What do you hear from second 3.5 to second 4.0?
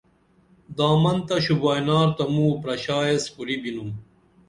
بِنُم